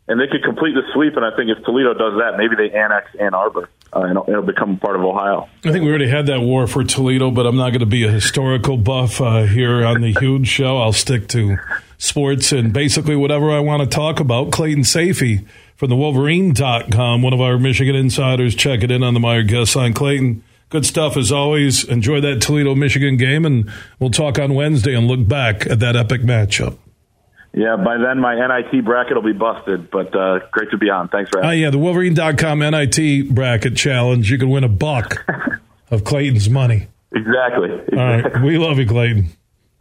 [0.07, 1.13] and they could complete the sweep.
[1.15, 4.41] And I think if Toledo does that, maybe they annex Ann Arbor uh, and it'll
[4.41, 5.49] become part of Ohio.
[5.65, 8.03] I think we already had that war for Toledo, but I'm not going to be
[8.05, 10.77] a historical buff uh, here on the huge show.
[10.77, 11.57] I'll stick to
[11.97, 14.51] sports and basically whatever I want to talk about.
[14.51, 19.47] Clayton Sayfie from the Wolverine.com, one of our Michigan insiders, checking in on the Meijer
[19.47, 19.93] guest line.
[19.93, 21.85] Clayton, Good stuff as always.
[21.85, 25.95] Enjoy that Toledo, Michigan game, and we'll talk on Wednesday and look back at that
[25.95, 26.77] epic matchup.
[27.57, 31.07] Yeah, by then my NIT bracket will be busted, but uh, great to be on.
[31.07, 34.29] Thanks for having uh, Yeah, the Wolverine.com NIT bracket challenge.
[34.29, 35.25] You can win a buck
[35.89, 36.87] of Clayton's money.
[37.11, 37.71] Exactly.
[37.71, 37.97] exactly.
[37.97, 38.41] All right.
[38.43, 39.29] We love you, Clayton.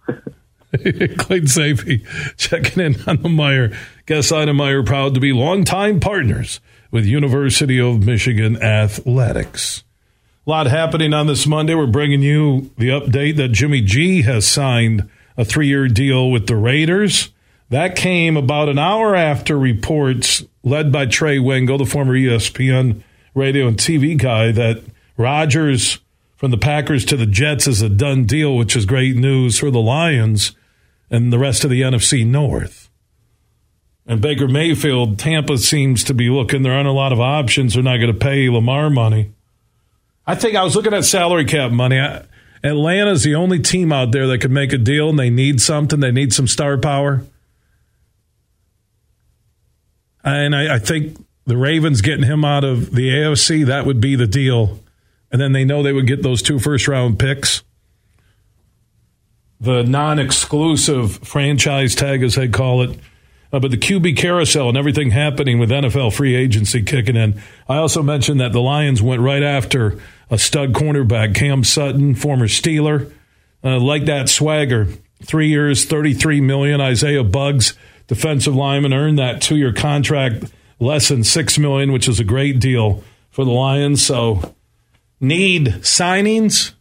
[0.08, 2.06] Clayton Sayfie
[2.38, 3.76] checking in on the Meijer.
[4.06, 6.60] Guess Meijer proud to be longtime partners
[6.90, 9.84] with University of Michigan Athletics.
[10.46, 11.74] A lot happening on this Monday.
[11.74, 16.46] We're bringing you the update that Jimmy G has signed a three year deal with
[16.46, 17.32] the Raiders.
[17.70, 23.02] That came about an hour after reports led by Trey Wingo, the former ESPN
[23.34, 24.82] radio and TV guy, that
[25.16, 25.98] Rodgers
[26.36, 29.70] from the Packers to the Jets is a done deal, which is great news for
[29.70, 30.52] the Lions
[31.10, 32.90] and the rest of the NFC North.
[34.06, 36.62] And Baker Mayfield, Tampa seems to be looking.
[36.62, 37.74] There aren't a lot of options.
[37.74, 39.32] They're not going to pay Lamar money.
[40.26, 41.98] I think I was looking at salary cap money.
[42.62, 45.60] Atlanta is the only team out there that could make a deal, and they need
[45.60, 45.98] something.
[45.98, 47.22] They need some star power.
[50.26, 54.14] And I, I think the Ravens getting him out of the AFC, that would be
[54.14, 54.80] the deal.
[55.32, 57.62] And then they know they would get those two first round picks.
[59.58, 62.98] The non exclusive franchise tag, as they call it
[63.52, 67.40] uh, but the QB carousel and everything happening with NFL free agency kicking in.
[67.68, 69.98] I also mentioned that the Lions went right after
[70.30, 73.12] a stud cornerback, Cam Sutton, former Steeler.
[73.64, 74.86] Uh, like that swagger.
[75.22, 76.80] Three years, 33 million.
[76.80, 77.72] Isaiah Buggs,
[78.06, 80.44] defensive lineman, earned that two year contract
[80.78, 84.04] less than six million, which is a great deal for the Lions.
[84.04, 84.54] So
[85.20, 86.72] need signings,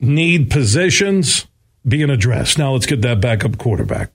[0.00, 1.46] need positions
[1.86, 2.58] being addressed.
[2.58, 4.10] Now let's get that backup quarterback.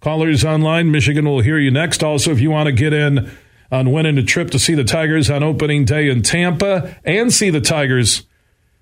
[0.00, 2.02] Callers online, Michigan will hear you next.
[2.02, 3.30] Also, if you want to get in
[3.70, 7.50] on winning a trip to see the Tigers on opening day in Tampa and see
[7.50, 8.22] the Tigers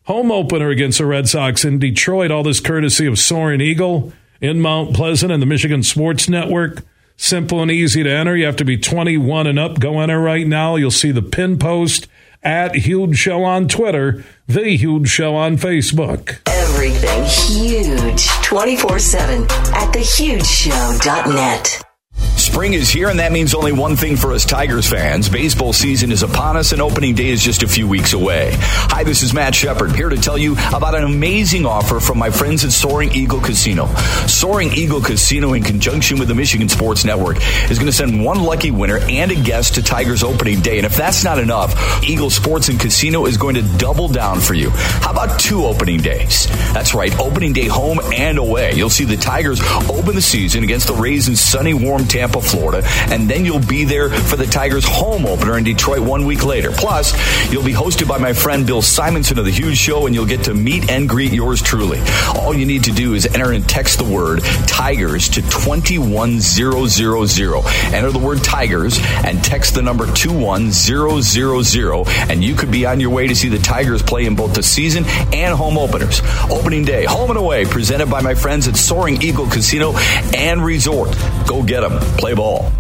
[0.04, 4.60] home opener against the Red Sox in Detroit, all this courtesy of Soaring Eagle in
[4.60, 6.82] Mount Pleasant and the Michigan Sports Network.
[7.16, 8.36] Simple and easy to enter.
[8.36, 9.80] You have to be 21 and up.
[9.80, 10.76] Go enter right now.
[10.76, 12.06] You'll see the pin post
[12.42, 16.38] at Huge Show on Twitter, The Huge Show on Facebook.
[16.46, 21.87] Everything huge 24 7 at thehugeshow.net.
[22.18, 25.28] Spring is here, and that means only one thing for us Tigers fans.
[25.28, 28.50] Baseball season is upon us, and opening day is just a few weeks away.
[28.58, 32.30] Hi, this is Matt Shepard, here to tell you about an amazing offer from my
[32.30, 33.86] friends at Soaring Eagle Casino.
[34.26, 37.36] Soaring Eagle Casino, in conjunction with the Michigan Sports Network,
[37.70, 40.78] is going to send one lucky winner and a guest to Tigers opening day.
[40.78, 44.54] And if that's not enough, Eagle Sports and Casino is going to double down for
[44.54, 44.70] you.
[44.70, 46.48] How about two opening days?
[46.72, 48.72] That's right, opening day home and away.
[48.74, 52.86] You'll see the Tigers open the season against the Rays in sunny, warm Tampa, Florida,
[53.10, 56.70] and then you'll be there for the Tigers home opener in Detroit one week later.
[56.70, 57.12] Plus,
[57.52, 60.44] you'll be hosted by my friend Bill Simonson of The Huge Show, and you'll get
[60.44, 62.00] to meet and greet yours truly.
[62.34, 67.94] All you need to do is enter and text the word Tigers to 21000.
[67.94, 73.10] Enter the word Tigers and text the number 21000, and you could be on your
[73.10, 76.20] way to see the Tigers play in both the season and home openers.
[76.50, 79.94] Opening day, home and away, presented by my friends at Soaring Eagle Casino
[80.34, 81.16] and Resort.
[81.46, 81.97] Go get them.
[82.18, 82.70] Play ball.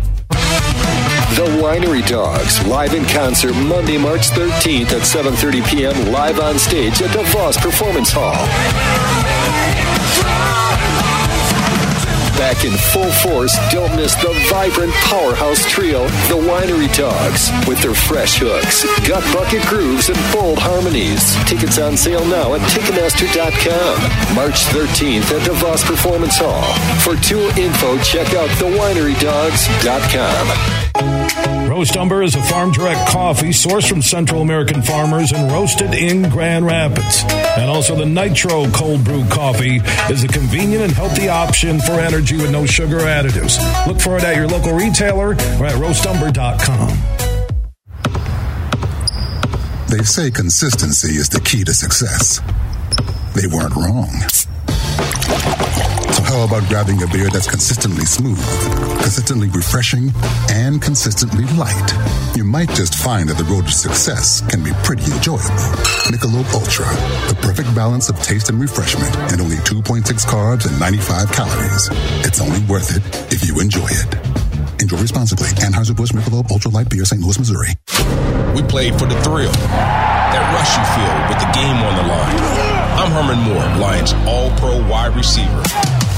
[1.38, 6.12] The Winery Dogs, live in concert Monday, March 13th at 7.30 p.m.
[6.12, 8.46] live on stage at the Voss Performance Hall.
[12.38, 17.94] Back in full force, don't miss the vibrant powerhouse trio, the Winery Dogs, with their
[17.94, 21.34] fresh hooks, gut bucket grooves, and bold harmonies.
[21.48, 24.36] Tickets on sale now at Ticketmaster.com.
[24.36, 26.62] March 13th at the Voss Performance Hall.
[27.02, 30.87] For tour info, check out thewinerydogs.com.
[31.68, 36.28] Roast Umber is a farm direct coffee sourced from Central American farmers and roasted in
[36.28, 37.22] Grand Rapids.
[37.56, 39.76] And also the Nitro Cold Brew Coffee
[40.10, 43.58] is a convenient and healthy option for energy with no sugar additives.
[43.86, 47.18] Look for it at your local retailer or at roastumber.com.
[49.88, 52.40] They say consistency is the key to success.
[53.34, 54.10] They weren't wrong.
[56.14, 58.40] So, how about grabbing a beer that's consistently smooth,
[59.02, 60.12] consistently refreshing,
[60.50, 61.90] and consistently light?
[62.34, 65.68] You might just find that the road to success can be pretty enjoyable.
[66.10, 66.86] Michelob Ultra,
[67.28, 71.88] the perfect balance of taste and refreshment, and only 2.6 carbs and 95 calories.
[72.26, 74.14] It's only worth it if you enjoy it.
[74.80, 75.48] Enjoy responsibly.
[75.60, 77.20] Anheuser-Busch Michelob Ultra Light Beer, St.
[77.20, 77.70] Louis, Missouri.
[78.54, 82.38] We play for the thrill, that rush you feel with the game on the line.
[82.98, 85.97] I'm Herman Moore, Lions All-Pro wide receiver.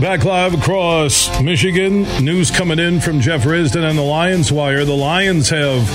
[0.00, 2.02] Back live across Michigan.
[2.24, 4.84] News coming in from Jeff Risdon on the Lions Wire.
[4.84, 5.86] The Lions have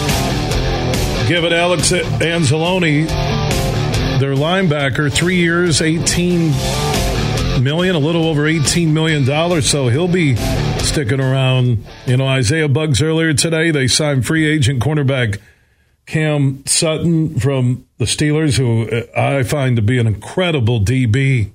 [1.28, 3.08] given Alex Anzalone,
[4.20, 6.52] their linebacker, three years, 18
[7.64, 9.70] million, a little over 18 million dollars.
[9.70, 10.36] So he'll be
[10.78, 11.84] sticking around.
[12.06, 15.40] You know, Isaiah Buggs earlier today, they signed free agent cornerback
[16.06, 21.52] Cam Sutton from the Steelers, who uh, I find to be an incredible DB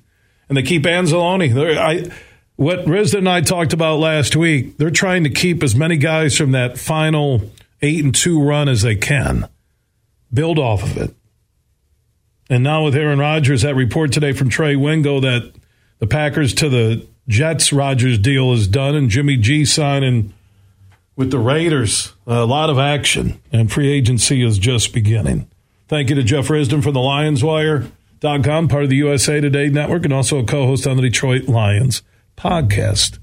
[0.53, 1.77] and they keep Anzalone.
[1.77, 2.11] I,
[2.55, 6.37] what Risdon and I talked about last week, they're trying to keep as many guys
[6.37, 7.51] from that final
[7.81, 9.49] eight and two run as they can,
[10.31, 11.15] build off of it.
[12.49, 15.53] And now with Aaron Rodgers, that report today from Trey Wingo that
[15.99, 20.33] the Packers to the Jets Rodgers deal is done, and Jimmy G signing
[21.15, 22.13] with the Raiders.
[22.27, 25.47] A lot of action, and free agency is just beginning.
[25.87, 27.87] Thank you to Jeff Risdon from the Lions Wire.
[28.21, 32.03] Part of the USA Today network, and also a co host on the Detroit Lions
[32.43, 33.19] podcast.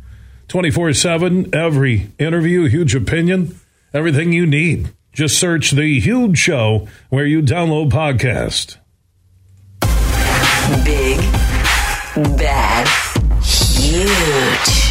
[0.48, 3.54] 24 7, every interview, huge opinion,
[3.92, 4.90] everything you need.
[5.12, 8.76] Just search The Huge Show where you download podcast.
[10.84, 11.18] Big,
[12.36, 12.88] bad,
[13.42, 14.89] huge.